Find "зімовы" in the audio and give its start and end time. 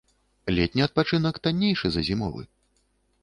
2.09-2.41